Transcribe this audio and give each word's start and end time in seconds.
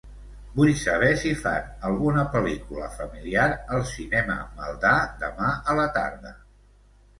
Vull 0.53 0.69
saber 0.83 1.09
si 1.23 1.33
fan 1.41 1.67
alguna 1.89 2.23
pel·lícula 2.37 2.89
familiar 2.95 3.45
al 3.77 3.87
Cinema 3.93 4.41
Maldà 4.57 4.97
demà 5.27 5.55
a 5.75 5.79
la 5.85 5.89
tarda. 6.01 6.37